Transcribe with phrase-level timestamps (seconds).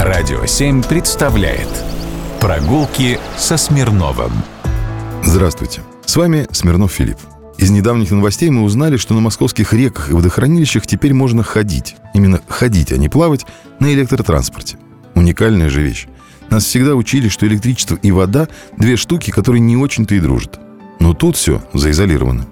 [0.00, 1.68] Радио 7 представляет
[2.40, 4.32] Прогулки со Смирновым
[5.22, 7.18] Здравствуйте, с вами Смирнов Филипп.
[7.58, 11.94] Из недавних новостей мы узнали, что на московских реках и водохранилищах теперь можно ходить.
[12.12, 13.46] Именно ходить, а не плавать
[13.78, 14.78] на электротранспорте.
[15.14, 16.08] Уникальная же вещь.
[16.50, 20.58] Нас всегда учили, что электричество и вода– две штуки, которые не очень-то и дружат.
[20.98, 22.46] Но тут все заизолировано.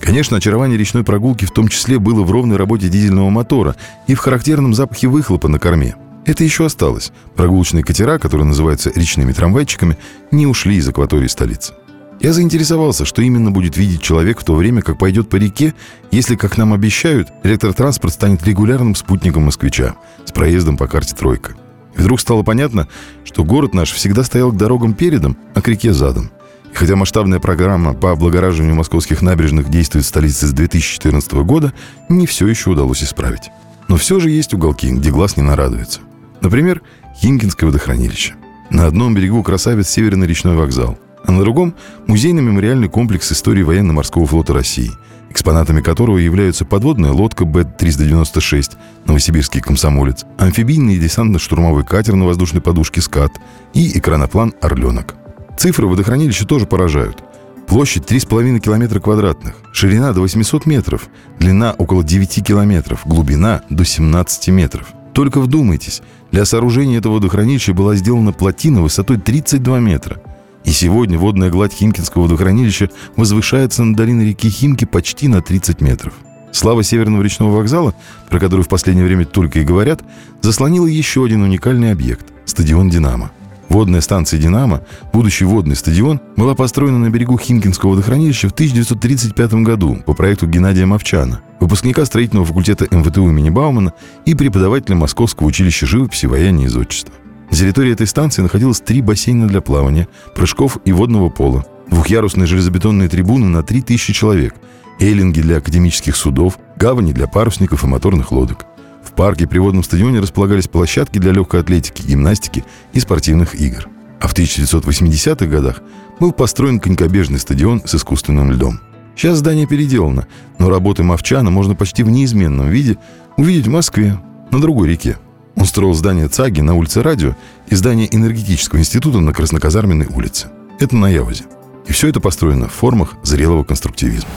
[0.00, 3.74] Конечно, очарование речной прогулки в том числе было в ровной работе дизельного мотора
[4.06, 5.96] и в характерном запахе выхлопа на корме–
[6.26, 7.12] это еще осталось.
[7.36, 9.98] Прогулочные катера, которые называются речными трамвайчиками,
[10.30, 11.74] не ушли из акватории столицы.
[12.20, 15.74] Я заинтересовался, что именно будет видеть человек в то время, как пойдет по реке,
[16.10, 21.54] если, как нам обещают, электротранспорт станет регулярным спутником москвича с проездом по карте «Тройка».
[21.96, 22.88] И вдруг стало понятно,
[23.24, 26.30] что город наш всегда стоял к дорогам передом, а к реке задом.
[26.72, 31.74] И хотя масштабная программа по облагораживанию московских набережных действует в столице с 2014 года,
[32.08, 33.50] не все еще удалось исправить.
[33.88, 36.00] Но все же есть уголки, где глаз не нарадуется–
[36.44, 36.82] Например,
[37.16, 38.34] Химкинское водохранилище.
[38.70, 41.74] На одном берегу красавец Северный речной вокзал, а на другом–
[42.06, 44.90] музейно-мемориальный комплекс истории военно-морского флота России,
[45.30, 48.72] экспонатами которого являются подводная лодка Б-396
[49.06, 53.32] «Новосибирский комсомолец», амфибийный десантно-штурмовой катер на воздушной подушке «Скат»
[53.72, 55.14] и экраноплан «Орленок».
[55.56, 57.24] Цифры водохранилища тоже поражают.
[57.66, 64.48] Площадь 3,5 километра квадратных, ширина до 800 метров, длина около 9 километров, глубина до 17
[64.48, 64.88] метров.
[65.14, 70.20] Только вдумайтесь, для сооружения этого водохранилища была сделана плотина высотой 32 метра.
[70.64, 76.14] И сегодня водная гладь Химкинского водохранилища возвышается над долиной реки Химки почти на 30 метров.
[76.50, 77.94] Слава Северного речного вокзала,
[78.28, 80.02] про который в последнее время только и говорят,
[80.40, 83.30] заслонила еще один уникальный объект– стадион «Динамо».
[83.68, 90.02] Водная станция «Динамо», будущий водный стадион, была построена на берегу Химкинского водохранилища в 1935 году
[90.06, 93.94] по проекту Геннадия Мовчана, выпускника строительного факультета МВТУ имени Баумана
[94.26, 97.14] и преподавателя Московского училища живописи, вояния и зодчества.
[97.50, 103.08] На территории этой станции находилось три бассейна для плавания, прыжков и водного пола, двухъярусные железобетонные
[103.08, 104.54] трибуны на 3000 человек,
[105.00, 108.66] эйлинги для академических судов, гавани для парусников и моторных лодок–
[109.04, 113.86] в парке при водном стадионе располагались площадки для легкой атлетики, гимнастики и спортивных игр.
[114.20, 115.82] А в 1980-х годах
[116.18, 118.80] был построен конькобежный стадион с искусственным льдом.
[119.16, 120.26] Сейчас здание переделано,
[120.58, 122.98] но работы Мовчана можно почти в неизменном виде
[123.36, 124.18] увидеть в Москве,
[124.50, 125.18] на другой реке.
[125.56, 127.36] Он строил здание ЦАГИ на улице Радио
[127.68, 130.48] и здание энергетического института на Красноказарменной улице.
[130.80, 131.44] Это на Явозе.
[131.86, 134.28] И все это построено в формах зрелого конструктивизма.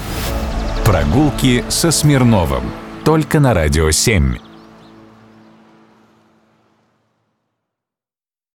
[0.85, 2.63] Прогулки со Смирновым.
[3.03, 4.46] Только на «Радио 7».